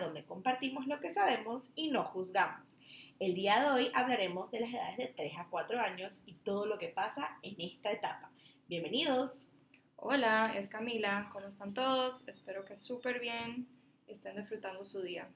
[0.00, 2.76] lugar donde compartimos lo que sabemos y no juzgamos.
[3.18, 6.66] El día de hoy hablaremos de las edades de 3 a 4 años y todo
[6.66, 8.30] lo que pasa en esta etapa.
[8.66, 9.32] Bienvenidos.
[9.96, 12.26] Hola, es Camila, ¿cómo están todos?
[12.26, 13.68] Espero que súper bien
[14.06, 15.28] estén disfrutando su día.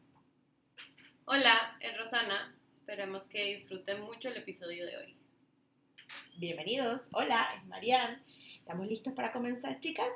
[1.27, 5.17] Hola, es Rosana, esperemos que disfruten mucho el episodio de hoy.
[6.39, 7.03] Bienvenidos.
[7.13, 8.23] Hola, es Marianne.
[8.59, 10.09] ¿Estamos listos para comenzar, chicas?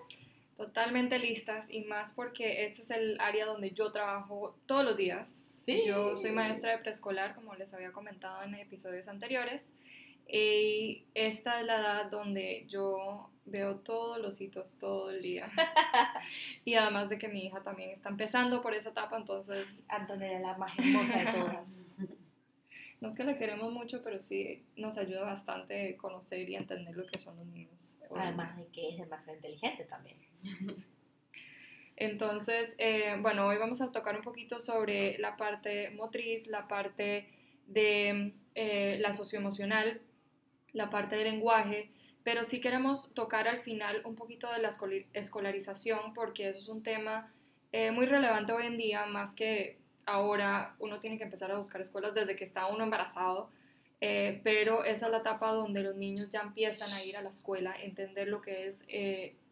[0.58, 5.30] Totalmente listas y más porque este es el área donde yo trabajo todos los días.
[5.86, 9.62] Yo soy maestra de preescolar, como les había comentado en episodios anteriores.
[10.26, 15.48] Y esta es la edad donde yo veo todos los hitos todo el día.
[16.64, 19.68] y además de que mi hija también está empezando por esa etapa, entonces...
[19.86, 21.68] Antonella, la más hermosa de todas.
[23.00, 27.06] no es que la queremos mucho, pero sí nos ayuda bastante conocer y entender lo
[27.06, 27.96] que son los niños.
[28.16, 30.16] Además de que es demasiado inteligente también.
[31.96, 37.28] Entonces, eh, bueno, hoy vamos a tocar un poquito sobre la parte motriz, la parte
[37.66, 40.00] de eh, la socioemocional,
[40.72, 41.90] la parte del lenguaje,
[42.22, 44.70] pero sí queremos tocar al final un poquito de la
[45.12, 47.32] escolarización porque eso es un tema
[47.72, 51.80] eh, muy relevante hoy en día, más que ahora uno tiene que empezar a buscar
[51.80, 53.50] escuelas desde que está uno embarazado,
[54.00, 57.74] pero esa es la etapa donde los niños ya empiezan a ir a la escuela,
[57.80, 58.84] entender lo que es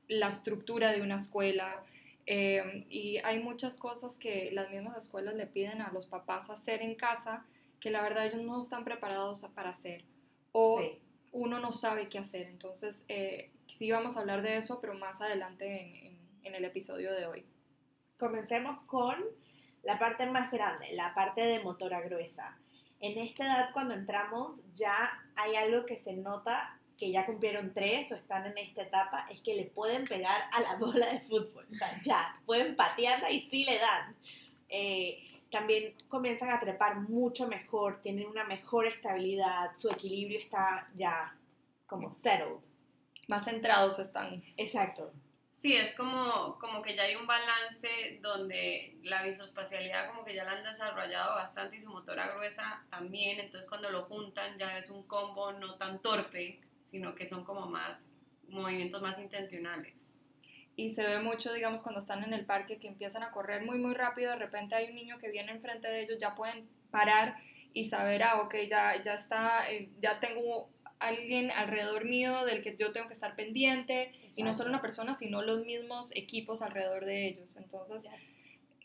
[0.09, 1.83] la estructura de una escuela,
[2.27, 6.83] Em, y hay muchas cosas que las mismas escuelas le piden a los papás hacer
[6.83, 7.47] en casa
[7.79, 10.03] que la verdad ellos no están preparados para hacer
[10.51, 10.83] o
[11.31, 12.49] uno no sabe qué hacer.
[12.49, 17.13] Entonces, eh, sí vamos a hablar de eso, pero más adelante en, en el episodio
[17.13, 17.45] de hoy.
[18.19, 19.25] Comencemos con
[19.87, 22.59] la parte más grande, la parte de motora gruesa.
[23.01, 28.11] En esta edad, cuando entramos, ya hay algo que se nota que ya cumplieron tres
[28.11, 31.67] o están en esta etapa, es que le pueden pegar a la bola de fútbol.
[31.71, 34.17] O sea, ya, pueden patearla y sí le dan.
[34.69, 35.23] Eh,
[35.53, 41.33] también comienzan a trepar mucho mejor, tienen una mejor estabilidad, su equilibrio está ya
[41.87, 42.59] como settled.
[43.29, 44.43] Más centrados están.
[44.57, 45.13] Exacto.
[45.67, 50.45] Sí, es como, como que ya hay un balance donde la visoespacialidad como que ya
[50.45, 54.91] la han desarrollado bastante y su motora gruesa también, entonces cuando lo juntan ya es
[54.91, 58.07] un combo no tan torpe sino que son como más
[58.49, 59.97] movimientos más intencionales.
[60.77, 63.79] Y se ve mucho, digamos, cuando están en el parque que empiezan a correr muy,
[63.79, 67.39] muy rápido, de repente hay un niño que viene enfrente de ellos, ya pueden parar
[67.73, 72.77] y saber, ah, ok, ya, ya está, eh, ya tengo alguien alrededor mío del que
[72.77, 77.05] yo tengo que estar pendiente, y no solo una persona, sino los mismos equipos alrededor
[77.05, 77.57] de ellos.
[77.57, 78.09] Entonces,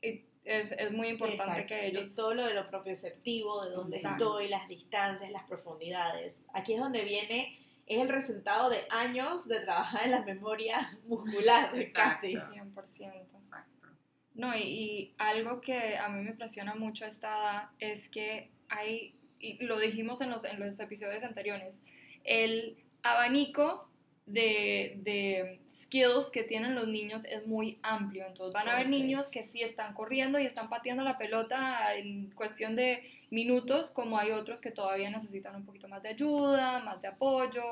[0.02, 2.14] eh, es, es, muy importante que ellos...
[2.14, 6.36] Solo de lo propioceptivo, de dónde estoy, las distancias, las profundidades.
[6.54, 7.60] Aquí es donde viene
[7.92, 12.36] es el resultado de años de trabajar en la memoria muscular, casi.
[12.36, 13.14] 100%.
[13.36, 13.88] Exacto.
[14.34, 19.62] No, y, algo que a mí me impresiona mucho esta edad es que hay, y
[19.66, 21.82] lo dijimos en los, en los episodios anteriores,
[22.24, 23.88] el abanico
[24.26, 28.26] de, de skills que tienen los niños es muy amplio.
[28.26, 32.32] Entonces van a haber niños que sí están corriendo y están pateando la pelota en
[32.32, 37.02] cuestión de minutos, como hay otros que todavía necesitan un poquito más de ayuda, más
[37.02, 37.64] de apoyo.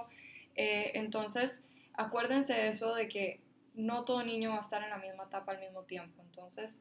[0.56, 1.62] Eh, entonces,
[1.94, 3.40] acuérdense de eso de que
[3.76, 6.22] no todo niño va a estar en la misma etapa al mismo tiempo.
[6.22, 6.80] Entonces,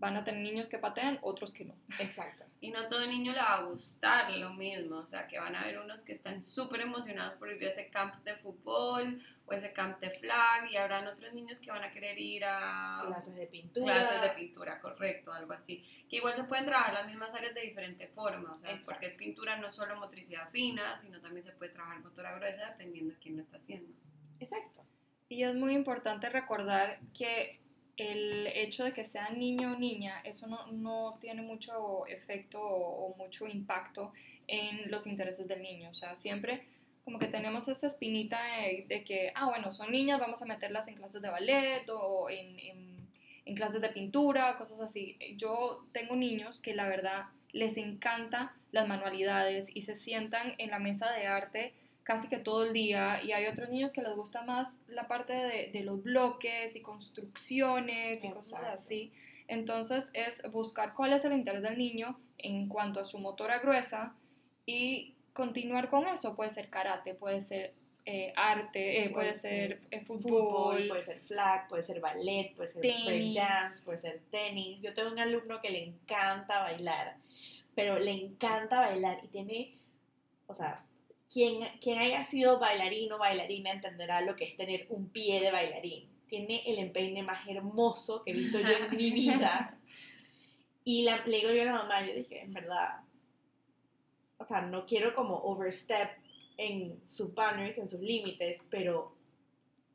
[0.00, 1.74] van a tener niños que patean, otros que no.
[1.98, 2.44] Exacto.
[2.60, 5.60] Y no todo niño le va a gustar lo mismo, o sea, que van a
[5.60, 9.72] haber unos que están súper emocionados por ir a ese camp de fútbol o ese
[9.74, 13.46] camp de flag y habrán otros niños que van a querer ir a clases de
[13.46, 13.94] pintura.
[13.94, 15.84] Clases de pintura, correcto, algo así.
[16.08, 19.14] Que igual se pueden trabajar las mismas áreas de diferente forma, o sea, porque es
[19.14, 23.36] pintura no solo motricidad fina, sino también se puede trabajar motora gruesa dependiendo de quién
[23.36, 23.92] lo está haciendo.
[24.38, 24.80] Exacto.
[25.28, 27.59] Y es muy importante recordar que
[28.00, 33.14] el hecho de que sea niño o niña, eso no, no tiene mucho efecto o,
[33.16, 34.12] mucho impacto
[34.46, 35.90] en los intereses del niño.
[35.90, 36.62] O sea, siempre
[37.04, 38.40] como que tenemos esta espinita
[38.88, 42.58] de, que, ah, bueno, son niñas, vamos a meterlas en clases de ballet o en,
[42.58, 43.08] en,
[43.44, 45.18] en clases de pintura, cosas así.
[45.36, 50.78] Yo tengo niños que la verdad les encanta las manualidades y se sientan en la
[50.78, 51.74] mesa de arte
[52.10, 55.32] casi que todo el día y hay otros niños que les gusta más la parte
[55.32, 59.12] de, de los bloques y construcciones y cosas así.
[59.46, 64.12] Entonces es buscar cuál es el interés del niño en cuanto a su motora gruesa
[64.66, 66.34] y continuar con eso.
[66.34, 67.74] Puede ser karate, puede ser
[68.04, 72.80] eh, arte, eh, puede, ser, eh, fútbol, puede ser flag, puede ser ballet, puede ser
[72.80, 74.82] breakdance, puede ser tenis.
[74.82, 77.18] Yo tengo un alumno que le encanta bailar,
[77.76, 79.78] pero le encanta bailar y tiene,
[80.48, 80.82] o sea,
[81.30, 85.52] quien, quien haya sido bailarín o bailarina entenderá lo que es tener un pie de
[85.52, 86.08] bailarín.
[86.28, 89.76] tiene el empeine más hermoso que he visto yo en mi vida.
[90.82, 93.02] Y la, le digo yo a la mamá, yo dije, en verdad,
[94.38, 96.08] o sea, no quiero como overstep
[96.56, 99.14] en sus banners, en sus límites, pero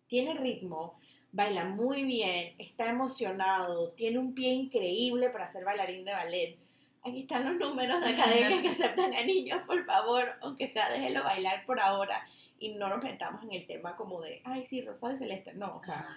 [0.08, 1.00] tiene ritmo,
[1.32, 6.58] baila muy bien, está emocionado, tiene un pie increíble para ser bailarín de ballet.
[7.06, 11.24] Aquí están los números de academia que aceptan a niños, por favor, aunque sea déjelo
[11.24, 12.26] bailar por ahora
[12.60, 15.54] y no nos metamos en el tema como de, ay, sí, rosado y celeste.
[15.54, 16.08] No, o sea,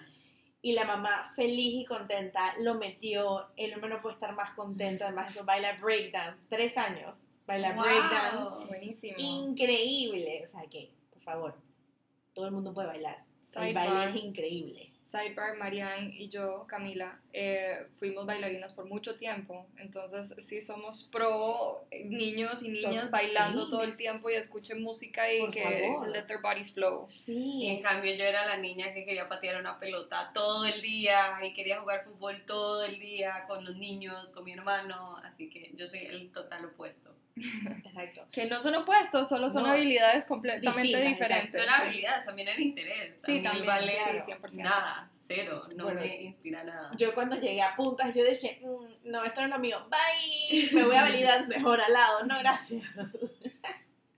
[0.61, 3.47] y la mamá feliz y contenta lo metió.
[3.55, 5.05] El hombre no puede estar más contento.
[5.05, 6.41] Además, eso baila breakdance.
[6.49, 7.15] Tres años.
[7.45, 7.83] Baila Wow.
[7.83, 8.65] breakdance.
[8.67, 9.15] Buenísimo.
[9.19, 10.43] Increíble.
[10.45, 11.55] O sea que, por favor,
[12.33, 13.23] todo el mundo puede bailar.
[13.55, 14.91] El baile es increíble.
[15.09, 21.85] Sidebar, Marianne y yo, Camila, eh, fuimos bailarinas por mucho tiempo, entonces sí somos pro
[21.91, 26.09] eh, niños y niñas bailando todo el tiempo y escuchen música y Por que favor.
[26.09, 27.07] let their bodies flow.
[27.09, 27.63] Sí.
[27.63, 31.39] Y en cambio yo era la niña que quería patear una pelota todo el día
[31.43, 35.71] y quería jugar fútbol todo el día con los niños, con mi hermano, así que
[35.75, 37.09] yo soy el total opuesto.
[37.85, 38.25] Exacto.
[38.31, 41.53] Que no son opuestos, solo son No, habilidades completamente diferentes.
[41.53, 43.13] No era habilidad, también era interés.
[43.25, 44.63] Sí, el también, ballet, sí, 100%.
[44.63, 46.91] nada, cero, no Bueno, me inspira nada.
[46.97, 49.87] Yo cuando llegué a puntas, yo dije, "Mm, no, esto no es lo mío.
[49.89, 50.69] Bye.
[50.73, 52.23] Me voy a validar mejor al lado.
[52.25, 52.83] No, gracias.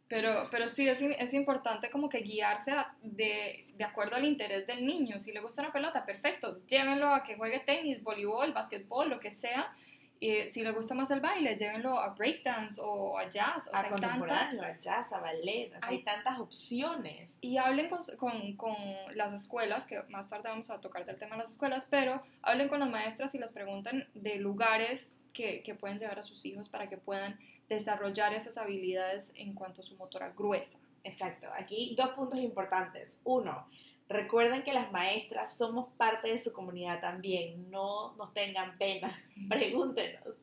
[0.07, 4.67] Pero, pero sí, es, es importante como que guiarse a- de, de acuerdo al interés
[4.67, 5.17] del niño.
[5.19, 9.31] Si le gusta una pelota, perfecto, llévenlo a que juegue tenis, voleibol, basquetbol, lo que
[9.31, 9.73] sea.
[10.21, 13.67] Y si le gusta más el baile, llévenlo a breakdance o a jazz.
[13.67, 15.73] O sea, A tantas, contemporáneo, a jazz, a ballet.
[15.81, 17.35] Hay Hay- tantas opciones.
[17.41, 18.75] y hablen con, con, con
[19.15, 22.69] las escuelas, que más tarde vamos a tocar del tema de las escuelas, pero hablen
[22.69, 26.69] con las maestras y les pregunten de lugares que, que pueden llevar a sus hijos
[26.69, 30.77] para que puedan desarrollar esas habilidades en cuanto a su motora gruesa.
[31.03, 31.47] Exacto.
[31.57, 33.09] Aquí dos puntos importantes.
[33.23, 33.67] Uno,
[34.11, 37.69] recuerden que las maestras somos parte de su comunidad también.
[37.69, 39.17] No nos tengan pena.
[39.49, 40.35] Pregúntenos.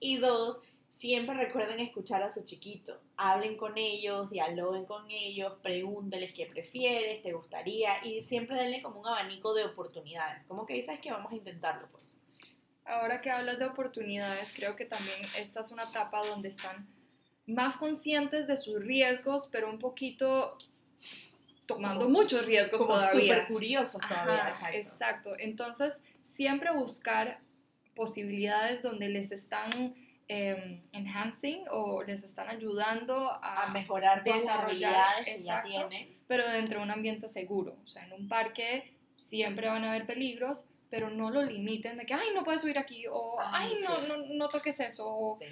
[0.00, 0.58] Y dos,
[0.90, 3.00] siempre recuerden escuchar a su chiquito.
[3.16, 9.00] Hablen con ellos, dialoguen con ellos, pregúnteles qué prefieres, te gustaría y siempre denle como
[9.00, 10.44] un abanico de oportunidades.
[10.46, 12.04] Como que dices que vamos a intentarlo, pues.
[12.86, 16.86] Ahora que hablas de oportunidades, creo que también esta es una etapa donde están
[17.46, 20.58] más conscientes de sus riesgos, pero un poquito
[21.66, 23.20] tomando Como- muchos riesgos Como todavía.
[23.36, 24.46] súper curiosos todavía.
[24.46, 24.76] Ajá, exacto.
[25.30, 25.34] exacto.
[25.38, 27.38] Entonces, siempre buscar
[27.94, 29.94] posibilidades donde les están
[30.26, 35.68] em, enhancing o les están ayudando a, A mejorar desarrollar, habilidades que ya exacto.
[35.88, 36.16] tienen.
[36.26, 37.76] pero dentro de un ambiente seguro.
[37.84, 42.06] O sea, en un parque siempre van a haber peligros, pero no lo limiten de
[42.06, 45.44] que, ay, no puedes subir aquí, o Ay, no, no, no toques eso, o Sí.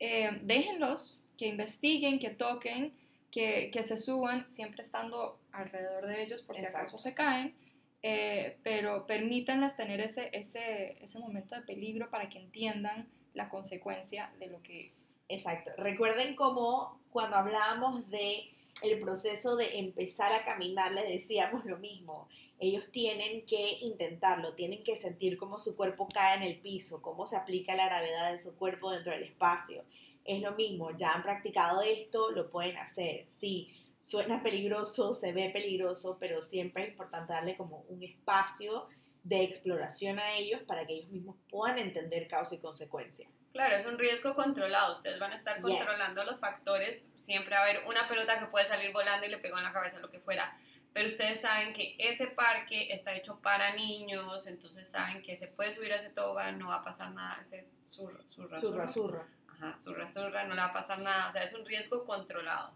[0.00, 2.94] eh, déjenlos que investiguen, que toquen,
[3.34, 6.78] que, que se suban, siempre estando alrededor de ellos por si Exacto.
[6.78, 7.52] acaso se caen,
[8.00, 14.32] eh, pero permítanles tener ese, ese, ese momento de peligro para que entiendan la consecuencia
[14.38, 14.92] de lo que...
[15.28, 15.72] Exacto.
[15.78, 18.52] Recuerden cómo cuando hablábamos de
[18.82, 22.28] el proceso de empezar a caminar, les decíamos lo mismo.
[22.60, 27.26] Ellos tienen que intentarlo, tienen que sentir cómo su cuerpo cae en el piso, cómo
[27.26, 29.82] se aplica la gravedad de su cuerpo dentro del espacio.
[30.24, 33.26] Es lo mismo, ya han practicado esto, lo pueden hacer.
[33.28, 33.68] Sí,
[34.02, 38.88] suena peligroso, se ve peligroso, pero siempre es importante darle como un espacio
[39.22, 43.28] de exploración a ellos para que ellos mismos puedan entender causa y consecuencia.
[43.52, 44.94] Claro, es un riesgo controlado.
[44.94, 45.62] Ustedes van a estar Yes.
[45.62, 47.10] controlando los factores.
[47.14, 49.72] Siempre va a haber una pelota que puede salir volando y le pegó en la
[49.72, 50.58] cabeza, lo que fuera.
[50.92, 55.72] Pero ustedes saben que ese parque está hecho para niños, entonces saben que se puede
[55.72, 57.40] subir a ese tobogán, no va a pasar nada.
[57.42, 59.28] Ese surra, surra.
[59.72, 59.76] Ajá,
[60.08, 61.28] surra, no le va a pasar nada.
[61.28, 62.72] O sea, es un riesgo controlado.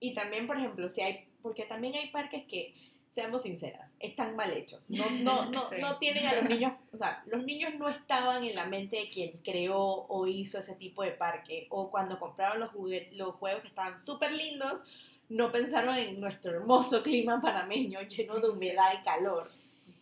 [0.00, 2.74] Y también, por ejemplo, si hay, porque también hay parques que,
[3.10, 4.84] seamos sinceras, están mal hechos.
[4.88, 5.76] No, no, no, Sí.
[5.80, 9.10] no tienen a los niños, o sea, los niños no estaban en la mente de
[9.10, 11.66] quien creó o hizo ese tipo de parque.
[11.70, 14.80] O cuando compraron los, juguet- los juegos que estaban súper lindos,
[15.28, 19.50] no pensaron en nuestro hermoso clima panameño lleno de humedad y calor.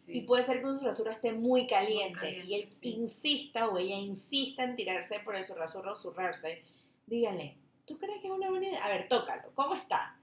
[0.06, 0.18] Sí.
[0.18, 2.94] Y puede ser que un surrasurra esté muy caliente, caliente, y él sí.
[2.94, 6.62] insista o ella insista en tirarse por el surrasurro o zurrarse.
[7.06, 8.84] Díganle, ¿tú crees que es una buena idea?
[8.84, 10.16] A ver, tócalo, ¿cómo está?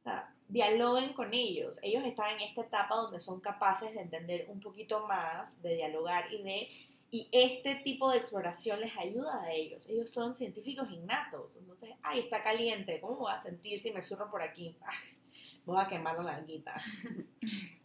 [0.00, 1.78] O sea, dialoguen con ellos.
[1.82, 6.30] Ellos están en esta etapa donde son capaces de entender un poquito más, de dialogar
[6.32, 6.68] y de...
[7.10, 9.86] Y este tipo de exploración les ayuda a ellos.
[9.88, 11.56] Ellos son científicos innatos.
[11.56, 13.00] Entonces, ay, está caliente.
[13.00, 14.74] ¿Cómo voy a sentir si me zurro por aquí?
[14.80, 14.96] Ay,
[15.66, 16.74] voy a quemar la larguita.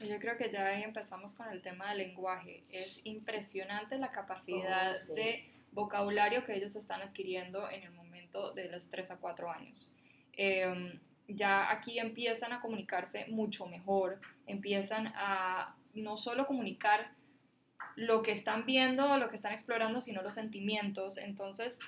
[0.00, 2.62] Yo creo que ya ahí empezamos con el tema del lenguaje.
[2.70, 5.12] Es impresionante la capacidad Oh, sí.
[5.14, 9.94] de vocabulario que ellos están adquiriendo en el momento de los 3 a 4 años.
[10.34, 17.10] Eh, ya aquí empiezan a comunicarse mucho mejor, empiezan a no solo comunicar
[17.96, 21.18] lo que están viendo, lo que están explorando, sino los sentimientos.
[21.18, 21.80] Entonces,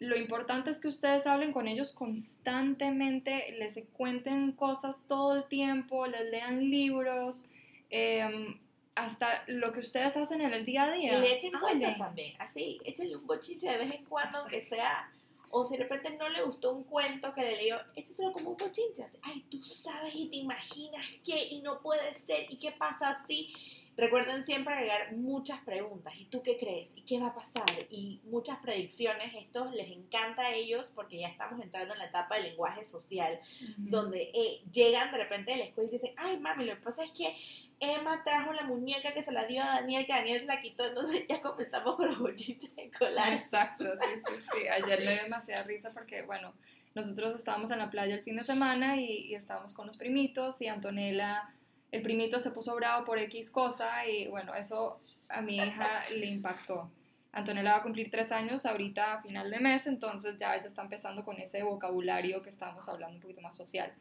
[0.00, 6.06] lo importante es que ustedes hablen con ellos constantemente, les cuenten cosas todo el tiempo,
[6.06, 7.48] les lean libros,
[7.90, 8.58] em,
[8.94, 11.18] hasta lo que ustedes hacen en el día a día.
[11.18, 15.10] Y le echen cuenta también, así, échenle un bochinche de vez en cuando, que sea,
[15.50, 18.56] o si de repente no le gustó un cuento que le leyó, échenselo como un
[18.56, 22.72] bochinche, así, ay, tú sabes y te imaginas qué, y no puede ser, y qué
[22.72, 23.54] pasa así,
[23.98, 26.14] Recuerden siempre agregar muchas preguntas.
[26.16, 26.88] ¿Y tú qué crees?
[26.94, 27.66] ¿Y qué va a pasar?
[27.90, 29.34] Y muchas predicciones.
[29.34, 33.40] Esto les encanta a ellos porque ya estamos entrando en la etapa del lenguaje social,
[33.76, 37.02] donde eh, llegan de repente a la escuela y dicen, ay mami, lo que pasa
[37.02, 37.34] es que
[37.80, 40.86] Emma trajo la muñeca que se la dio a Daniel, que Daniel se la quitó,
[40.86, 43.42] entonces ya comenzamos con los bollitos escolares.
[43.42, 44.68] Exacto, sí, sí, sí.
[44.68, 46.54] Ayer me dio demasiada risa porque, bueno,
[46.94, 50.62] nosotros estábamos en la playa el fin de semana y, y estábamos con los primitos
[50.62, 51.52] y Antonella
[51.90, 56.26] el primito se puso bravo por X cosa y bueno, eso a mi hija le
[56.26, 56.90] impactó.
[57.32, 60.82] Antonella va a cumplir tres años ahorita a final de mes, entonces ya ella está
[60.82, 63.92] empezando con ese vocabulario que estábamos hablando un poquito más social.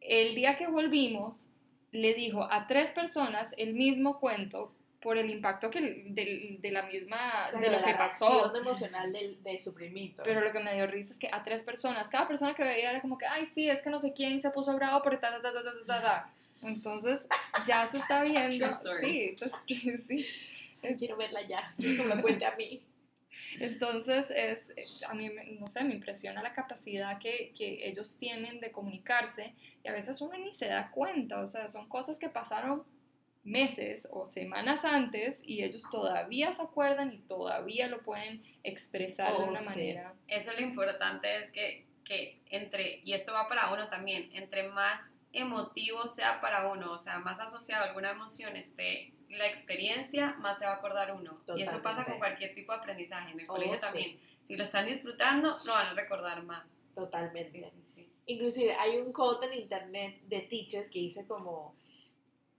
[0.00, 1.48] El día que volvimos,
[1.92, 6.82] le dijo a tres personas el mismo cuento por el impacto que de, de la
[6.84, 10.86] misma de lo que pasó emocional de, de, su primito pero lo que me dio
[10.86, 13.68] risa es que a tres personas cada persona que veía era como que ay sí
[13.68, 16.02] es que no sé quién se puso bravo por ta ta ta ta ta ta,
[16.02, 16.30] ta.
[16.62, 17.26] Entonces
[17.66, 18.68] ya se está viendo.
[19.00, 19.36] Sí,
[20.06, 20.26] sí.
[20.98, 22.82] Quiero verla ya, que me cuente a mí.
[23.60, 28.72] Entonces, es, a mí, no sé, me impresiona la capacidad que, que, ellos tienen de
[28.72, 29.54] comunicarse
[29.84, 32.84] y a veces uno ni se da cuenta, o sea, son cosas que pasaron
[33.44, 39.42] meses o semanas antes y ellos todavía se acuerdan y todavía lo pueden expresar de
[39.42, 40.14] oh, una manera.
[40.28, 45.00] Eso lo importante es que, que entre, y esto va para uno también, entre más
[45.32, 50.58] emotivo sea para uno, o sea, más asociado a alguna emoción esté la experiencia, más
[50.58, 51.40] se va a acordar uno.
[51.56, 53.32] Y eso pasa con cualquier tipo de aprendizaje.
[53.32, 54.18] En el colegio oh, también.
[54.44, 56.64] Si lo están disfrutando, lo van a recordar más.
[56.94, 57.72] Totalmente.
[58.26, 61.74] Inclusive hay un code en internet de teachers que dice como,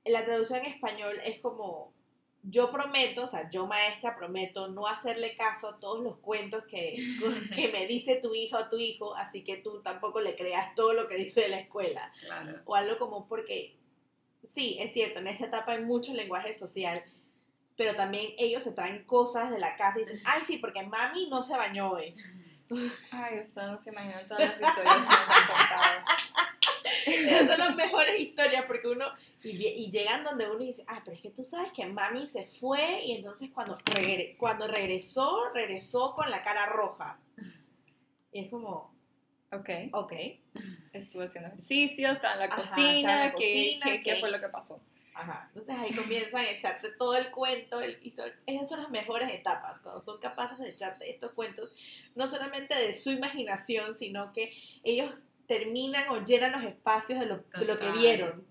[0.05, 1.92] la traducción en español es como
[2.43, 6.95] yo prometo, o sea, yo maestra prometo no hacerle caso a todos los cuentos que,
[7.55, 10.93] que me dice tu hija o tu hijo, así que tú tampoco le creas todo
[10.93, 12.11] lo que dice de la escuela.
[12.19, 12.61] Claro.
[12.65, 13.77] O algo como porque,
[14.53, 17.03] sí, es cierto, en esta etapa hay mucho lenguaje social,
[17.77, 21.27] pero también ellos se traen cosas de la casa y dicen, ay, sí, porque mami
[21.29, 22.13] no se bañó hoy.
[23.11, 26.05] Ay, ustedes no se imaginan todas las historias que nos han contado.
[27.05, 29.05] Esas son las mejores historias porque uno,
[29.41, 33.01] y, llegan donde uno dice, ah, pero es que tú sabes que mami se fue
[33.03, 33.77] y entonces cuando,
[34.37, 37.19] cuando regresó, regresó con la cara roja.
[38.31, 38.93] Y es como,
[39.51, 39.69] ok.
[39.91, 40.13] Ok.
[40.93, 44.81] Estuve haciendo ejercicio, estaba en la cocina, ¿qué, fue lo que pasó?
[45.15, 49.29] Ajá, entonces ahí comienzan a echarte todo el cuento, y son, esas son las mejores
[49.31, 51.71] etapas, cuando son capaces de echarte estos cuentos,
[52.15, 54.51] no solamente de su imaginación, sino que
[54.83, 55.13] ellos
[55.53, 58.45] terminan o llenan los espacios de lo, de lo que vieron.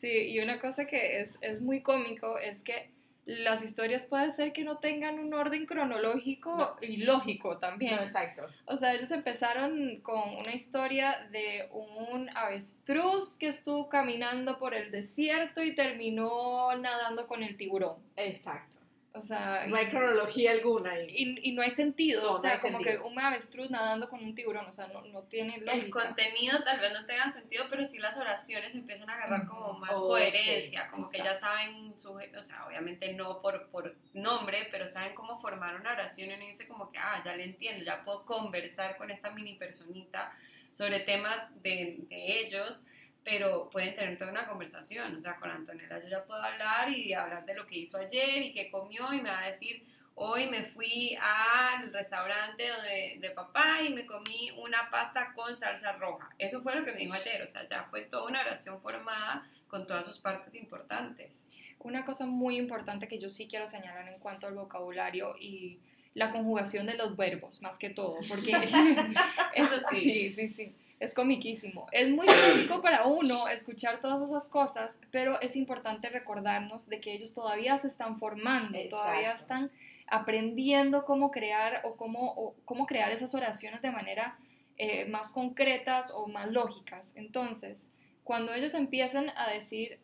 [0.00, 2.90] Sí, y una cosa que es, es, muy cómico es que
[3.24, 7.96] las historias puede ser que no tengan un orden cronológico y lógico también.
[7.96, 8.46] No, exacto.
[8.66, 14.92] O sea, ellos empezaron con una historia de un avestruz que estuvo caminando por el
[14.92, 17.96] desierto y terminó nadando con el tiburón.
[18.16, 18.75] Exacto.
[19.16, 21.06] O sea, no hay cronología alguna ahí.
[21.08, 24.66] Y, y no hay sentido, o sea, como que un avestruz nadando con un tiburón,
[24.66, 25.72] o sea, no, no tiene lógica.
[25.72, 29.72] El contenido tal vez no tenga sentido, pero sí las oraciones empiezan a agarrar como
[29.74, 34.68] más oh, coherencia, como que ya saben, su, o sea, obviamente no por, por nombre,
[34.70, 37.84] pero saben cómo formar una oración y uno dice como que, ah, ya le entiendo,
[37.84, 40.36] ya puedo conversar con esta mini personita
[40.72, 42.82] sobre temas de, de ellos
[43.26, 47.12] pero pueden tener toda una conversación, o sea, con Antonella yo ya puedo hablar y
[47.12, 50.46] hablar de lo que hizo ayer y qué comió y me va a decir, hoy
[50.46, 56.30] me fui al restaurante de, de, papá y me comí una pasta con salsa roja.
[56.38, 59.50] Eso fue lo que me dijo ayer, o sea, ya fue toda una oración formada
[59.66, 61.42] con todas sus partes importantes.
[61.80, 65.80] Una cosa muy importante que yo sí quiero señalar en cuanto al vocabulario y
[66.14, 68.52] la conjugación de los verbos, más que todo, porque
[69.56, 71.86] eso sí, sí, sí, sí es comiquísimo.
[71.92, 77.12] Es muy cómico para uno escuchar todas esas cosas, pero es importante recordarnos de que
[77.12, 79.70] ellos todavía se están formando, todavía están
[80.08, 84.38] aprendiendo cómo crear o cómo, cómo crear esas oraciones de manera
[84.78, 87.12] eh, más concretas o más lógicas.
[87.16, 87.90] Entonces,
[88.24, 89.98] cuando ellos empiezan a decir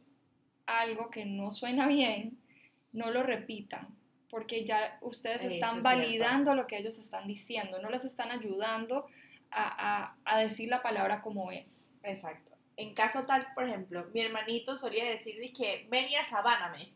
[0.67, 2.39] algo que no suena bien,
[2.93, 3.89] no lo repitan,
[4.29, 9.07] porque ya ustedes están validando lo que ellos están diciendo, no les están ayudando
[9.55, 11.93] a, a, decir la palabra como es.
[12.03, 12.51] Exacto.
[12.77, 16.93] en caso tal, por ejemplo, mi hermanito solía decir, dije, ven y asabáname.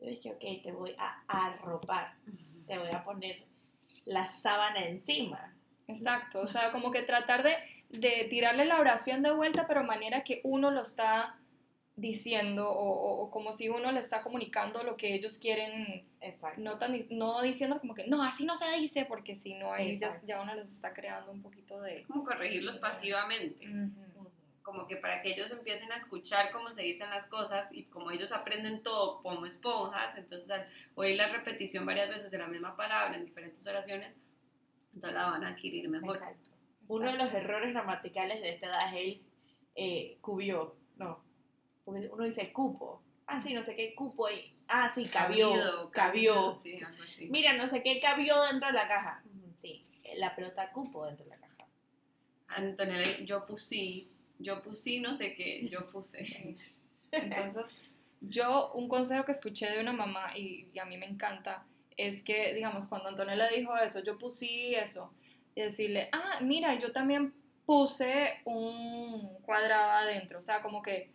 [0.00, 2.14] Yo dije, ok, te voy a arropar,
[2.66, 3.44] te voy a poner
[4.04, 5.54] la sábana encima.
[5.88, 7.54] Exacto, o sea, como que tratar de,
[7.90, 11.38] de tirarle la oración de vuelta, pero manera que uno lo está
[11.96, 16.60] diciendo o, o- o como si uno le está comunicando lo que ellos quieren, Exacto.
[16.60, 19.98] no, tan, no diciendo como que no, así no se dice, porque si no, ahí
[19.98, 22.04] ya, uno les está creando un poquito de...
[22.04, 23.68] Como corregirlos pasivamente.
[24.62, 28.12] Como que para que ellos empiecen a escuchar cómo se dicen las cosas y como
[28.12, 32.76] ellos aprenden todo como esponjas, entonces al oír la repetición varias veces de la misma
[32.76, 34.14] palabra en diferentes oraciones,
[34.94, 36.16] entonces la van a adquirir mejor.
[36.18, 36.48] Exacto.
[36.86, 39.22] Uno de los errores gramaticales de esta edad es el
[39.74, 41.24] eh, cubió, no,
[41.84, 45.90] porque uno dice cupo, ah, sí, no sé qué cupo, y, ah, sí, cabió, Cabido,
[45.90, 46.34] cabió.
[46.34, 47.28] cabido, sí, algo así.
[47.30, 49.22] Mira, no sé qué cabió dentro de la caja.
[49.60, 49.84] Sí,
[50.16, 51.56] la pelota cupo dentro de la caja.
[52.48, 56.56] Antonella, yo pusí, yo pusí no sé qué, yo puse.
[57.12, 57.64] Entonces,
[58.20, 61.66] yo un consejo que escuché de una mamá y, y a mí me encanta
[61.96, 65.12] es que, digamos, cuando Antonella dijo eso, yo puse eso,
[65.54, 67.34] y decirle, ah, mira, yo también
[67.66, 71.10] puse un cuadrado adentro, o sea, como que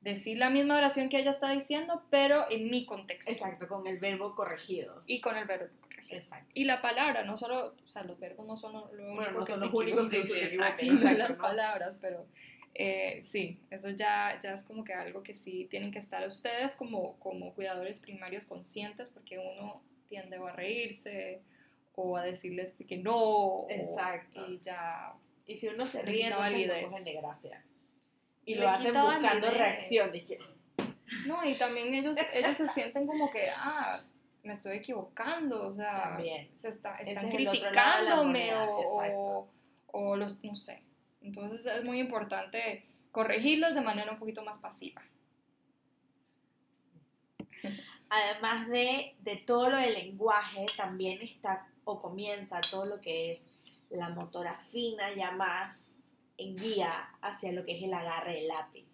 [0.00, 3.98] decir la misma oración que ella está diciendo, pero en mi contexto Exacto, con el
[3.98, 5.02] verbo corregido.
[5.06, 6.18] y con el verbo corregido.
[6.18, 6.50] Exacto.
[6.54, 9.52] Y la palabra, no solo, o sea, los verbos no son lo Bueno, no que
[9.52, 10.84] son los únicos que se exacto,
[11.18, 11.42] las ¿no?
[11.42, 12.26] palabras, pero
[12.74, 16.76] eh, sí, eso ya, ya es como que algo que sí tienen que estar ustedes
[16.76, 21.42] como, como cuidadores primarios conscientes, porque uno tiende o a reírse
[21.94, 24.46] o a decirles que no, o- Exacto.
[24.48, 25.12] y ya,
[25.46, 26.84] Y si uno se Le ríe, no validez.
[26.86, 27.64] cogen de gracia.
[28.44, 30.12] Y lo hacen buscando reacción.
[30.12, 30.38] Dije,
[31.26, 34.00] no, y también ellos, ellos se sienten como que, ah,
[34.42, 36.50] me estoy equivocando, o sea, También.
[36.56, 39.48] se está, están es criticándome moneda, o,
[39.88, 40.82] o los, no sé.
[41.20, 45.02] Entonces es muy importante corregirlos de manera un poquito más pasiva.
[48.10, 53.40] además de, de todo lo del lenguaje, también está o comienza todo lo que es
[53.90, 55.86] la motora fina, ya más
[56.40, 58.86] en guía hacia lo que es el agarre del lápiz.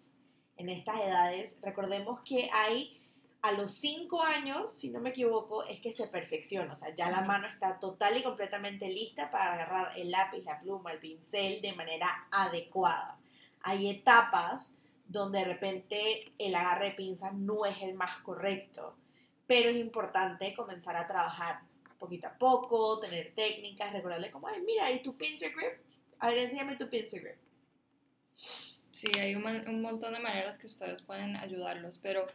[0.57, 2.97] En estas edades, recordemos que hay
[3.41, 7.09] a los 5 años, si no me equivoco, es que se perfecciona, o sea, ya
[7.09, 11.61] la mano está total y completamente lista para agarrar el lápiz, la pluma, el pincel
[11.61, 13.17] de manera adecuada.
[13.61, 14.73] Hay etapas
[15.05, 18.95] donde de repente el agarre de pinza no es el más correcto,
[19.45, 21.61] pero es importante comenzar a trabajar
[21.97, 25.86] poquito a poco, tener técnicas, recordarle como, ay, mira, ¿y tu pincher grip?
[26.19, 27.37] A ver, enséñame tu grip.
[28.91, 32.25] Sí, hay un, un montón de maneras que ustedes pueden ayudarlos, pero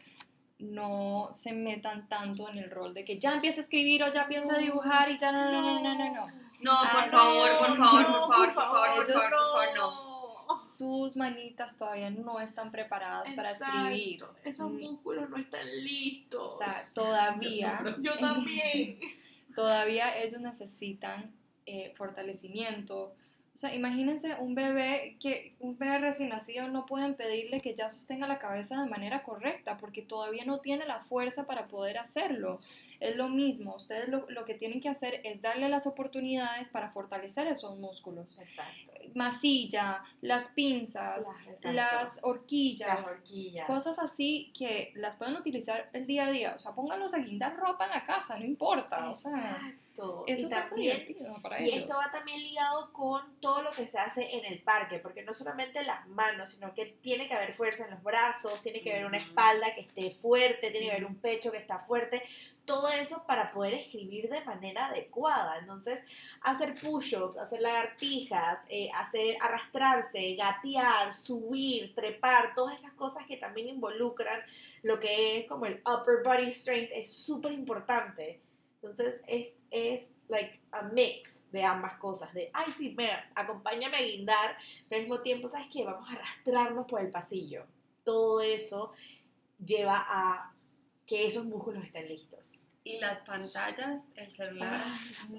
[0.59, 4.23] no se metan tanto en el rol de que ya empieza a escribir o ya
[4.23, 6.43] empieza a dibujar y ya no, no, no, no, no, no.
[6.61, 9.65] No, por favor, no, por favor, no, por favor, por favor, por favor, por favor,
[9.77, 10.57] no.
[10.57, 14.25] Sus manitas todavía no están preparadas para escribir.
[14.45, 16.55] Esos Ni- músculos no están listos.
[16.55, 19.01] O sea, todavía, yo también.
[19.57, 21.35] todavía ellos necesitan
[21.67, 23.15] eh, fortalecimiento.
[23.55, 27.91] O sea, imagínense un bebé que un bebé recién nacido no pueden pedirle que ya
[27.91, 32.59] sostenga la cabeza de manera correcta porque todavía no tiene la fuerza para poder hacerlo.
[32.99, 36.91] Es lo mismo, ustedes lo, lo que tienen que hacer es darle las oportunidades para
[36.93, 38.39] fortalecer esos músculos.
[38.41, 38.93] Exacto.
[39.15, 41.73] Masilla, las pinzas, Exacto.
[41.73, 43.67] las horquillas, Las horquillas.
[43.67, 46.55] cosas así que las pueden utilizar el día a día.
[46.57, 49.11] O sea, pónganlos a guindar ropa en la casa, no importa.
[49.11, 49.61] O sea,
[49.93, 50.25] Exacto.
[50.27, 51.83] eso y también para Y ellos.
[51.83, 55.35] esto va también ligado con todo lo que se hace en el parque, porque no
[55.35, 59.07] solamente las manos, sino que tiene que haber fuerza en los brazos, tiene que haber
[59.07, 62.23] una espalda que esté fuerte, tiene que haber un pecho que está fuerte,
[62.65, 65.59] todo eso para poder escribir de manera adecuada.
[65.59, 66.01] Entonces,
[66.43, 73.69] hacer push-ups, hacer lagartijas, eh, hacer arrastrarse, gatear, subir, trepar, todas estas cosas que también
[73.69, 74.41] involucran
[74.83, 78.41] lo que es como el upper body strength es súper importante.
[78.83, 84.03] Entonces, es, es like a mix de ambas cosas, de, ay, sí, mira, acompáñame a
[84.03, 84.57] guindar,
[84.89, 85.85] pero al mismo tiempo, ¿sabes qué?
[85.85, 87.67] Vamos a arrastrarnos por el pasillo.
[88.05, 88.93] Todo eso
[89.65, 90.55] lleva a
[91.07, 92.51] que esos músculos estén listos.
[92.85, 94.87] Y las pantallas, el celular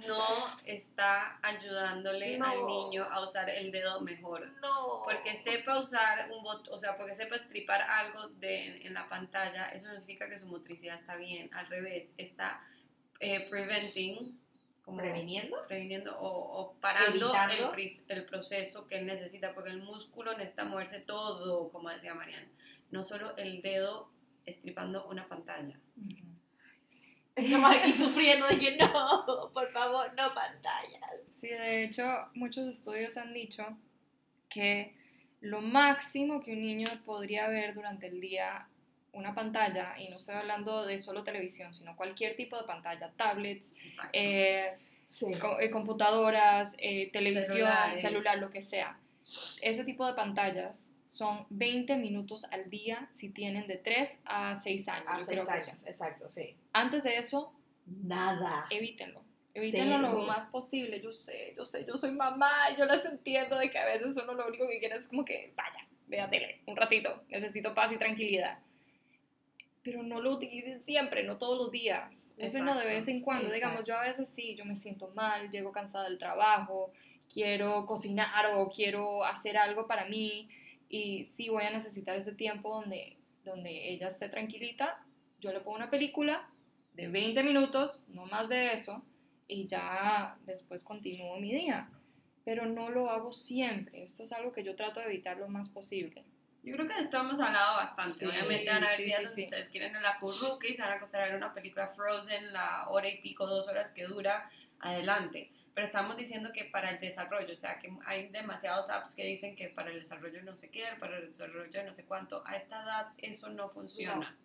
[0.08, 0.24] no
[0.66, 2.46] está ayudándole No.
[2.46, 4.48] al niño a usar el dedo mejor.
[4.62, 5.02] No.
[5.04, 9.68] Porque sepa usar un botón, o sea, porque sepa estripar algo de, en la pantalla,
[9.70, 11.50] eso significa que su motricidad está bien.
[11.54, 12.64] Al revés, está
[13.24, 14.40] eh, preventing,
[14.84, 15.66] como ¿Previniendo?
[15.68, 17.32] previniendo o, o parando
[17.78, 22.48] el, el proceso que él necesita, porque el músculo necesita moverse todo, como decía Mariana,
[22.92, 24.12] no solo el dedo
[24.46, 25.80] estripando una pantalla.
[27.36, 31.02] Estamos aquí sufriendo de que no, por favor, no pantallas.
[31.38, 32.04] Sí, de hecho,
[32.36, 33.66] muchos estudios han dicho
[34.50, 34.96] que
[35.42, 38.68] lo máximo que un niño podría ver durante el día
[39.14, 43.72] una pantalla, y no estoy hablando de solo televisión, sino cualquier tipo de pantalla, tablets,
[44.12, 44.74] eh,
[45.10, 45.28] Sí.
[45.40, 48.02] co- eh, computadoras, eh, televisión, Celulares.
[48.02, 48.98] celular, lo que sea.
[49.62, 54.88] Ese tipo de pantallas son 20 minutos al día si tienen de 3 a 6
[54.88, 55.06] años.
[55.08, 55.88] A yo seis creo que años, son.
[55.88, 56.56] exacto, sí.
[56.74, 57.54] Antes de eso,
[57.86, 58.66] Nada.
[58.72, 59.22] evítenlo.
[59.54, 60.22] Evítenlo lo Cero.
[60.24, 61.00] más posible.
[61.00, 64.34] Yo sé, yo sé, yo soy mamá, yo las entiendo de que a veces uno
[64.34, 67.98] lo único que quiere es como que, vaya, vea tele, un ratito, necesito paz y
[67.98, 68.58] tranquilidad.
[69.84, 72.32] Pero no lo utilicen siempre, no todos los días.
[72.38, 73.52] Úsenlo de vez en cuando.
[73.52, 76.92] Digamos, yo a veces sí, yo me siento mal, llego cansada del trabajo,
[77.32, 80.50] quiero cocinar o quiero hacer algo para mí
[80.90, 85.04] y sí voy a necesitar ese tiempo donde, donde ella esté tranquilita.
[85.40, 86.48] Yo le pongo una película
[86.94, 89.04] de 20 minutos, no más de eso,
[89.48, 91.90] y ya después continúo mi día.
[92.46, 94.04] Pero no lo hago siempre.
[94.04, 96.24] Esto es algo que yo trato de evitar lo más posible.
[96.64, 98.14] Yo creo que de esto hemos hablado bastante.
[98.14, 99.44] Sí, Obviamente van a haber sí, días sí, donde sí.
[99.44, 102.54] ustedes quieren en la curruca y se van a acostar a ver una película Frozen,
[102.54, 104.50] la hora y pico, dos horas que dura,
[104.80, 105.52] adelante.
[105.74, 109.56] Pero estamos diciendo que para el desarrollo, o sea, que hay demasiados apps que dicen
[109.56, 112.56] que para el desarrollo no sé qué, para el desarrollo de no sé cuánto, a
[112.56, 114.38] esta edad eso no funciona.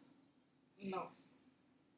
[0.78, 1.12] No.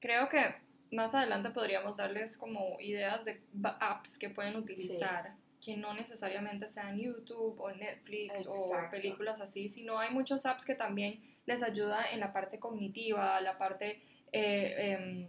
[0.01, 0.57] Creo que
[0.91, 6.99] más adelante podríamos darles como ideas de apps que pueden utilizar, que no necesariamente sean
[6.99, 12.21] YouTube o Netflix o películas así, sino hay muchos apps que también les ayuda en
[12.21, 14.03] la parte cognitiva, la parte...
[14.33, 15.29] eh,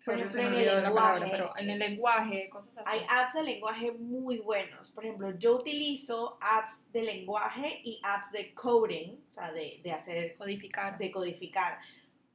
[0.00, 1.30] sorry, ejemplo, en el la palabra, lenguaje.
[1.30, 2.88] pero en el lenguaje, cosas así.
[2.98, 4.90] Hay apps de lenguaje muy buenos.
[4.92, 9.92] Por ejemplo, yo utilizo apps de lenguaje y apps de coding, o sea, de, de
[9.92, 10.96] hacer, Codificar.
[10.98, 11.78] de codificar,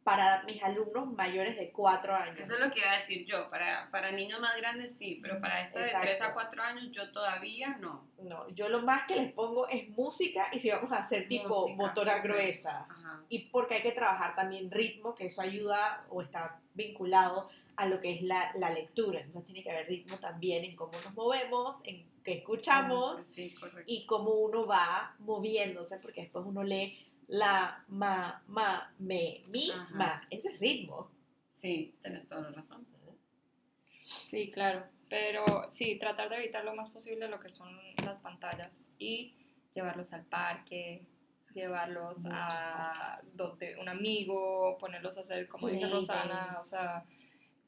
[0.03, 2.39] para mis alumnos mayores de 4 años.
[2.39, 3.49] Eso es lo que iba a decir yo.
[3.49, 6.07] Para, para niños más grandes sí, pero para esta de Exacto.
[6.07, 8.07] 3 a 4 años yo todavía no.
[8.19, 11.61] No, yo lo más que les pongo es música y si vamos a hacer tipo
[11.61, 12.87] Música, motora gruesa.
[12.89, 13.21] Ajá.
[13.29, 17.99] Y porque hay que trabajar también ritmo, que eso ayuda o está vinculado a lo
[18.01, 19.19] que es la, la lectura.
[19.19, 24.05] Entonces tiene que haber ritmo también en cómo nos movemos, en qué escuchamos Sí, y
[24.05, 26.97] cómo uno va moviéndose, porque después uno lee
[27.31, 29.95] la, ma, ma, me, mi, Ajá.
[29.95, 30.27] ma.
[30.29, 31.09] Eso es ritmo.
[31.53, 32.85] Sí, tenés toda la razón.
[34.29, 34.83] Sí, claro.
[35.09, 37.69] Pero sí, tratar de evitar lo más posible lo que son
[38.03, 39.33] las pantallas y
[39.73, 41.05] llevarlos al parque,
[41.53, 47.05] llevarlos Mucho a donde un amigo, ponerlos a hacer, como dice Rosana, o sea,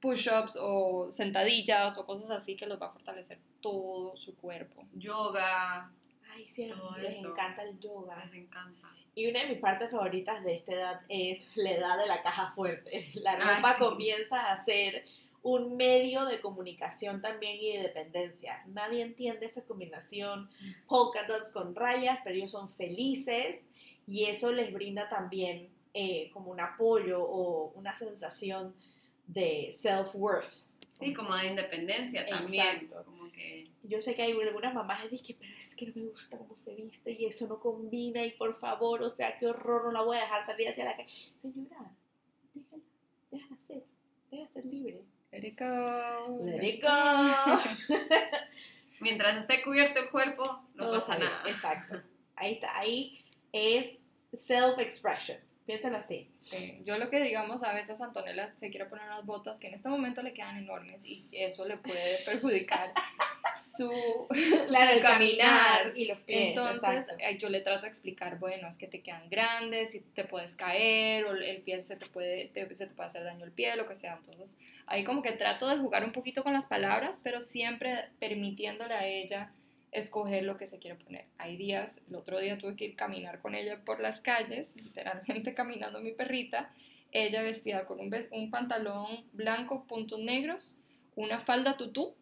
[0.01, 4.85] push-ups o sentadillas o cosas así que los va a fortalecer todo su cuerpo.
[4.93, 5.91] Yoga,
[6.33, 7.31] Ay, sí, Todo les eso.
[7.31, 8.23] encanta el yoga.
[8.25, 8.89] les encanta.
[9.15, 12.51] Y una de mis partes favoritas de esta edad es la edad de la caja
[12.55, 13.09] fuerte.
[13.15, 13.79] La Ah, ropa sí.
[13.79, 15.05] comienza a ser
[15.43, 18.63] un medio de comunicación también y de dependencia.
[18.67, 20.49] Nadie entiende esa combinación
[20.87, 23.57] polka dots con rayas, pero ellos son felices
[24.07, 28.73] y eso les brinda también eh, como un apoyo o una sensación
[29.27, 30.49] de self-worth.
[31.03, 32.67] Sí, como de independencia también.
[32.67, 33.03] Exacto.
[33.05, 36.09] Como que Yo sé que hay algunas mamás que dicen, pero es que no me
[36.09, 39.85] gusta cómo se viste y eso no combina y por favor, o sea, qué horror,
[39.85, 41.09] no la voy a dejar salir hacia la calle.
[41.41, 41.91] Señora,
[42.53, 42.83] déjala,
[43.31, 43.83] déjala ser,
[44.31, 45.01] déjala ser libre.
[45.31, 46.39] Let it go.
[46.45, 46.89] Let it go.
[48.99, 51.49] mientras esté cubierto el cuerpo, no Todo pasa bien, nada.
[51.49, 52.01] Exacto.
[52.35, 53.99] Ahí está, ahí es
[54.33, 55.37] self-expression.
[55.65, 56.29] Piénsalo así.
[56.41, 59.75] Sí, Yo lo que digamos, a veces Antonella se quiere poner unas botas que en
[59.75, 62.91] este momento le quedan enormes y eso le puede perjudicar
[63.55, 63.89] su,
[64.67, 66.49] Claro, su el caminar y los pies.
[66.49, 67.15] Entonces exacto.
[67.39, 71.25] yo le trato de explicar, bueno, es que te quedan grandes y te puedes caer
[71.25, 73.87] o el pie se te puede, te- se te puede hacer daño el pie, lo
[73.87, 74.15] que sea.
[74.17, 74.53] Entonces
[74.85, 79.07] ahí como que trato de jugar un poquito con las palabras, pero siempre permitiéndole a
[79.07, 79.51] ella
[79.93, 81.25] escoger lo que se quiere poner.
[81.37, 85.53] Hay días, el otro día tuve que ir caminar con ella por las calles, literalmente
[85.55, 86.73] caminando mi perrita,
[87.11, 90.77] ella vestida con un, pantalón blanco, puntos negros,
[91.15, 92.15] una falda tutú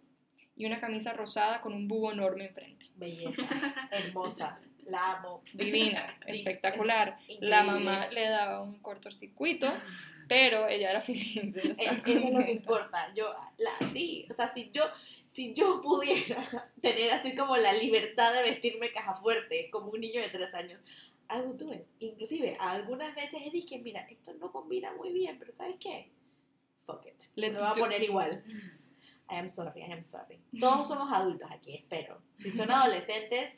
[0.56, 2.88] y una camisa rosada con un búho enorme enfrente.
[2.96, 3.48] Belleza,
[3.90, 5.44] hermosa, la amo.
[5.54, 7.18] Divina, espectacular.
[7.22, 7.50] increíble.
[7.50, 9.72] La mamá le daba un cortocircuito,
[10.28, 13.14] pero ella era feliz de Eh, Eso es lo que importa.
[13.16, 14.84] Yo, la, sí, o sea, si yo,
[15.32, 16.44] si yo pudiera
[16.82, 20.80] tener así como la libertad de vestirme caja fuerte, como un niño de tres años,
[21.30, 21.86] I would do it.
[22.00, 26.10] Inclusive, algunas veces he dicho, mira, esto no combina muy bien, pero ¿sabes qué?
[26.86, 27.24] Fuck it.
[27.36, 28.44] Let's Lo voy a poner igual.
[29.30, 30.42] I am sorry, I am sorry.
[30.60, 32.22] Todos somos adultos aquí, espero.
[32.40, 33.54] Si son adolescentes,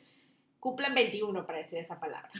[0.60, 2.30] cumplan 21 para decir esa palabra.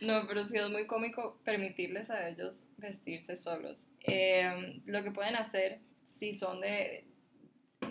[0.00, 3.84] No, pero sí es muy cómico permitirles a ellos vestirse solos.
[4.06, 5.80] Eh, lo que pueden hacer,
[6.20, 7.04] si son de,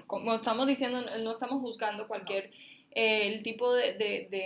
[0.07, 2.51] como estamos diciendo, no estamos juzgando cualquier
[2.91, 4.43] Eh, el tipo de, de, de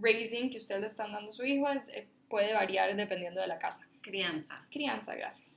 [0.00, 3.46] raising que ustedes le están dando a su hijo es, eh, puede variar dependiendo de
[3.46, 3.82] la casa.
[4.00, 4.54] Crianza.
[4.70, 5.50] Crianza, gracias.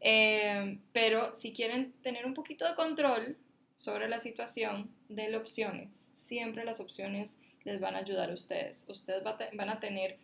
[0.00, 3.36] Eh, pero si quieren tener un poquito de control
[3.76, 5.88] sobre la situación, de opciones.
[6.14, 8.82] Siempre las opciones les van a ayudar a ustedes.
[8.88, 10.16] Ustedes va te- van a tener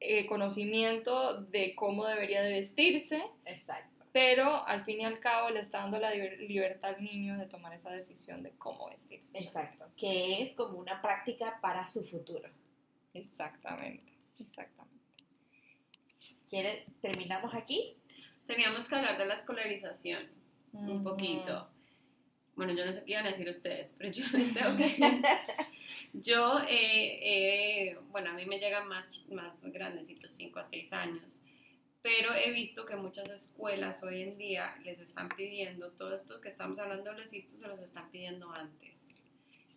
[0.00, 3.91] eh, conocimiento de cómo debería de vestirse, Exacto.
[4.12, 7.46] Pero al fin y al cabo le está dando la liber- libertad al niño de
[7.46, 9.30] tomar esa decisión de cómo vestirse.
[9.34, 9.86] Exacto.
[9.96, 12.48] Que es como una práctica para su futuro.
[13.14, 14.92] Exactamente, exactamente.
[16.48, 17.94] ¿Quiere, ¿Terminamos aquí?
[18.46, 20.28] Teníamos que hablar de la escolarización
[20.72, 21.68] un poquito.
[22.54, 25.22] Bueno, yo no sé qué iban a decir ustedes, pero yo les tengo que
[26.12, 31.40] Yo, eh, eh, bueno, a mí me llegan más, más grandecitos, 5 a 6 años,
[32.02, 36.48] pero he visto que muchas escuelas hoy en día les están pidiendo todo esto que
[36.48, 38.96] estamos hablando de los se los están pidiendo antes.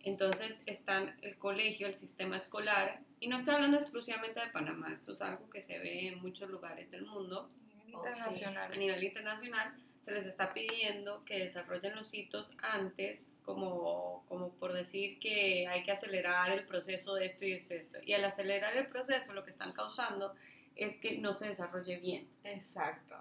[0.02, 5.12] Entonces están el colegio, el sistema escolar, y no estoy hablando exclusivamente de Panamá, esto
[5.12, 8.08] es algo que se ve en muchos lugares del mundo, A nivel Oh, sí.
[8.10, 8.72] internacional.
[8.72, 14.72] a nivel internacional se les está pidiendo que desarrollen los hitos antes, como, como por
[14.72, 17.98] decir que hay que acelerar el proceso de esto y esto y esto.
[18.04, 20.34] Y al acelerar el proceso lo que están causando
[20.76, 22.28] es que no se desarrolle bien.
[22.44, 23.16] Exacto.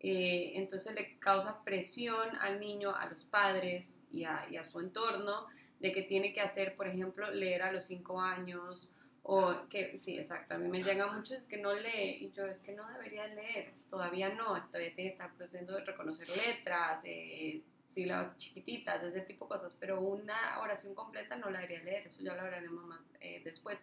[0.00, 4.80] Eh, entonces le causa presión al niño, a los padres y a, y a su
[4.80, 5.46] entorno
[5.78, 8.92] de que tiene que hacer, por ejemplo, leer a los cinco años
[9.24, 12.60] o que, sí, exacto, a mí me llegan muchos que no lee y yo es
[12.60, 17.62] que no debería leer, todavía no, todavía tiene que estar procediendo de reconocer letras, eh,
[17.94, 22.20] sílabas chiquititas, ese tipo de cosas, pero una oración completa no la debería leer, eso
[22.20, 23.78] ya lo hablaremos más eh, después.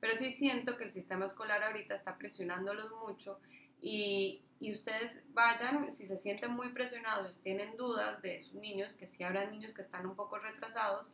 [0.00, 3.38] Pero sí siento que el sistema escolar ahorita está presionándolos mucho
[3.80, 9.06] y, y ustedes vayan, si se sienten muy presionados, tienen dudas de sus niños, que
[9.06, 11.12] si habrá niños que están un poco retrasados,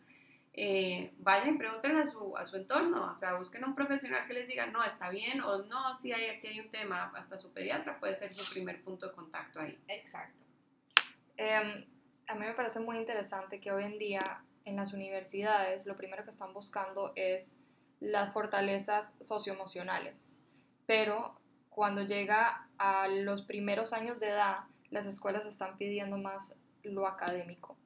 [0.52, 4.26] eh, vayan y pregúntenle a su, a su entorno, o sea, busquen a un profesional
[4.26, 7.38] que les diga, no, está bien, o no, si hay, aquí hay un tema, hasta
[7.38, 9.78] su pediatra puede ser su primer punto de contacto ahí.
[9.88, 10.44] Exacto.
[11.36, 11.86] Em,
[12.26, 16.24] a mí me parece muy interesante que hoy en día en las universidades lo primero
[16.24, 17.54] que están buscando es
[18.00, 20.36] las fortalezas socioemocionales,
[20.86, 21.34] pero
[21.68, 24.60] cuando llega a los primeros años de edad,
[24.90, 27.76] las escuelas están pidiendo más lo académico,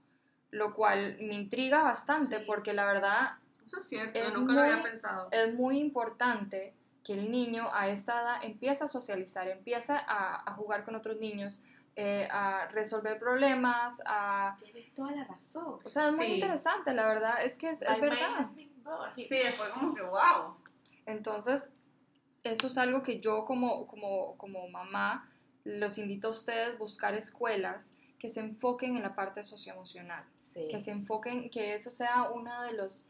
[0.50, 2.44] lo cual me intriga bastante Sí.
[2.46, 5.28] porque la verdad Eso es cierto, Es nunca lo había muy- pensado.
[5.30, 10.52] es muy importante que el niño a esta edad empiece a socializar, empiece a, a
[10.54, 11.62] jugar con otros niños,
[11.96, 14.56] eh, a resolver problemas, a...
[14.62, 15.78] Tienes toda la razón.
[15.84, 16.34] O sea, es muy Sí.
[16.34, 18.48] interesante, la verdad, es que es, es verdad.
[19.16, 20.56] Sí, fue como que wow.
[21.06, 21.68] Entonces,
[22.42, 25.30] eso es algo que yo como, como, como mamá
[25.64, 30.68] los invito a ustedes a buscar escuelas que se enfoquen en la parte socioemocional, Sí.
[30.70, 33.06] que se enfoquen, que eso sea una de los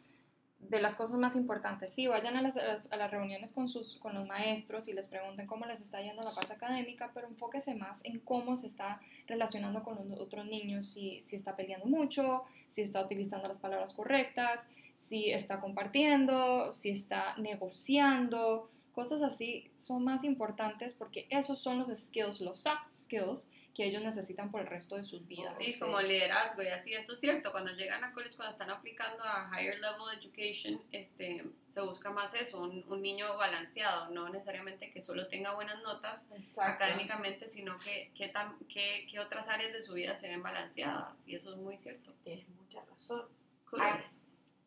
[0.69, 1.93] de las cosas más importantes.
[1.93, 5.47] Sí, vayan a las, a las reuniones con, sus, con los maestros y les pregunten
[5.47, 9.83] cómo les está yendo la parte académica, pero enfóquese más en cómo se está relacionando
[9.83, 14.67] con los otros niños, si, si está peleando mucho, si está utilizando las palabras correctas,
[14.99, 21.89] si está compartiendo, si está negociando, cosas así son más importantes porque esos son los
[21.89, 25.57] skills, los soft skills que ellos necesitan por el resto de sus vidas.
[25.59, 25.79] Sí, Sí.
[25.81, 27.51] como liderazgo y así, eso es cierto.
[27.51, 32.33] Cuando llegan a college, cuando están aplicando a higher level education, este, se busca más
[32.35, 36.61] eso, un, un niño balanceado, no necesariamente que solo tenga buenas notas Exacto.
[36.63, 41.19] académicamente, sino que, que, tam- que- que otras áreas de su vida se ven balanceadas.
[41.27, 42.13] Y eso es muy cierto.
[42.23, 43.23] Tienes mucha razón.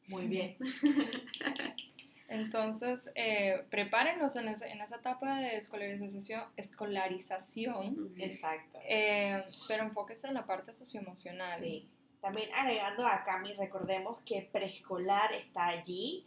[0.08, 0.58] Muy bien.
[2.30, 8.14] Entonces, eh, prepárenlos en, ese- en esa etapa de escolarización, escolarización.
[8.18, 8.80] Exacto.
[8.84, 11.60] eh, pero enfóquese en la parte socioemocional.
[11.62, 11.88] Sí.
[12.22, 16.26] También agregando a Cami, recordemos que preescolar está allí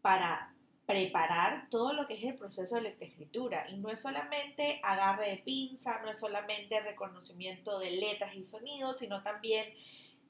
[0.00, 0.54] para
[0.86, 3.68] preparar todo lo que es el proceso de lectoescritura.
[3.68, 8.98] Y no es solamente agarre de pinza, no es solamente reconocimiento de letras y sonidos,
[8.98, 9.66] sino también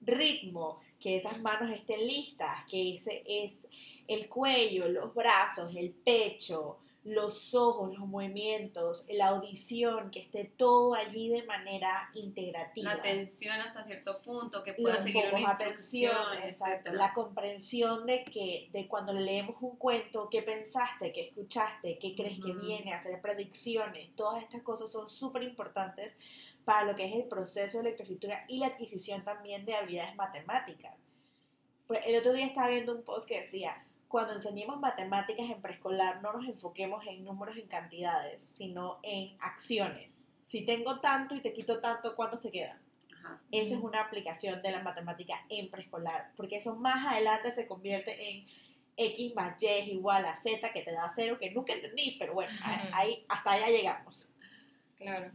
[0.01, 3.55] ritmo, que esas manos estén listas, que ese es
[4.13, 10.95] el cuello, los brazos, el pecho, los ojos, los movimientos, la audición, que esté todo
[10.95, 12.95] allí de manera integrativa.
[12.95, 18.25] La atención hasta cierto punto, que pueda los seguir una atención, exacto, la comprensión de
[18.25, 23.21] que de cuando leemos un cuento, qué pensaste, qué escuchaste, qué crees que viene, hacer
[23.21, 26.15] predicciones, todas estas cosas son súper importantes
[26.65, 30.95] para lo que es el proceso de lectoescritura y la adquisición también de habilidades matemáticas.
[31.89, 36.21] Pues el otro día estaba viendo un post que decía, cuando enseñemos matemáticas en preescolar
[36.21, 40.21] no nos enfoquemos en números en cantidades, sino en acciones.
[40.45, 42.79] Si tengo tanto y te quito tanto, ¿cuántos te quedan?
[43.11, 43.41] Ajá.
[43.51, 48.31] Eso es una aplicación de la matemática en preescolar, porque eso más adelante se convierte
[48.31, 48.47] en
[48.99, 52.35] X más Y es igual a Z que te da cero, que nunca entendí, pero
[52.35, 52.53] bueno,
[52.93, 54.29] ahí, hasta allá llegamos.
[54.99, 55.33] Claro.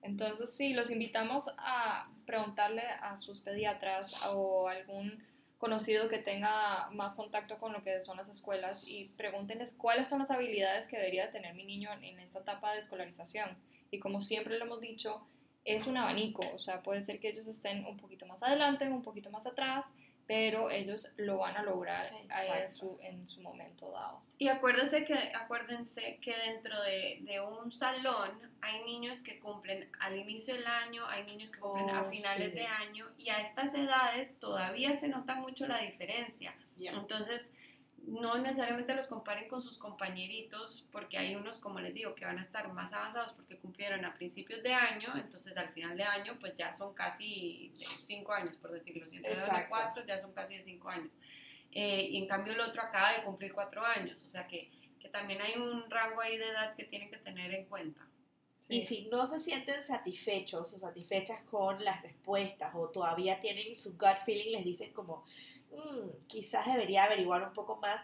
[0.00, 5.24] Entonces, sí, los invitamos a preguntarle a sus pediatras o algún
[5.62, 10.18] conocido que tenga más contacto con lo que son las escuelas y pregúntenles cuáles son
[10.18, 13.56] las habilidades que debería tener mi niño en esta etapa de escolarización.
[13.92, 15.24] Y como siempre lo hemos dicho,
[15.64, 19.04] es un abanico, o sea, puede ser que ellos estén un poquito más adelante, un
[19.04, 19.84] poquito más atrás,
[20.26, 22.72] pero ellos lo van a lograr ahí en Exacto.
[22.74, 24.22] su, en su momento dado.
[24.38, 28.30] Y acuérdense que, acuérdense que dentro de, de un salón
[28.60, 32.50] hay niños que cumplen al inicio del año, hay niños que cumplen a Oh, finales
[32.50, 32.54] sí.
[32.58, 36.54] de año y a estas edades todavía se nota mucho la diferencia.
[36.78, 37.50] Entonces,
[38.06, 42.38] no necesariamente los comparen con sus compañeritos, porque hay unos, como les digo, que van
[42.38, 46.36] a estar más avanzados porque cumplieron a principios de año, entonces al final de año,
[46.40, 49.06] pues ya son casi 5 años, por decirlo.
[49.06, 49.68] Si entre.
[49.68, 51.16] 4, ya son casi de 5 años.
[51.70, 55.08] Eh, y en cambio el otro acaba de cumplir 4 años, o sea que, que
[55.08, 58.06] también hay un rango ahí de edad que tienen que tener en cuenta.
[58.68, 63.92] Y si no se sienten satisfechos o satisfechas con las respuestas o todavía tienen su
[63.92, 65.24] gut feeling, les dicen como,
[65.72, 68.00] "Mm, quizás debería averiguar un poco más.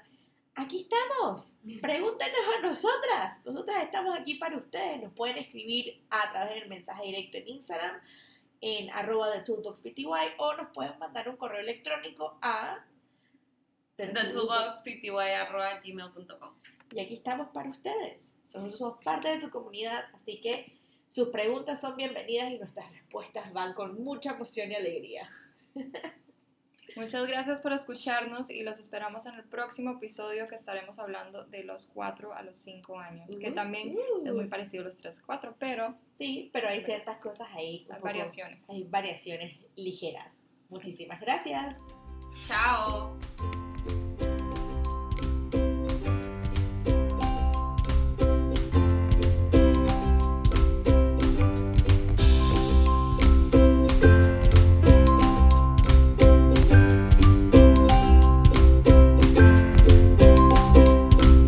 [0.54, 3.38] Aquí estamos, pregúntenos a nosotras.
[3.44, 5.00] Nosotras estamos aquí para ustedes.
[5.00, 8.00] Nos pueden escribir a través del mensaje directo en Instagram,
[8.61, 12.85] en arroba de toolboxpty o nos pueden mandar un correo electrónico a
[13.96, 16.59] thetoolboxpty.gmail.com
[16.92, 18.18] y aquí estamos para ustedes.
[18.54, 20.72] Nosotros somos parte de su comunidad, así que
[21.11, 25.28] sus preguntas son bienvenidas y nuestras respuestas van con mucha emoción y alegría.
[26.98, 31.62] Muchas gracias por escucharnos y los esperamos en el próximo episodio que estaremos hablando de
[31.62, 34.26] los 4 a los 5 años, que Uh, también uh.
[34.26, 37.87] es muy parecido a los 3 4, pero Sí, pero hay ciertas cosas ahí.
[37.90, 38.58] hay variaciones.
[38.68, 40.34] Hay variaciones ligeras.
[40.68, 41.76] Muchísimas gracias.
[42.46, 43.16] Chao.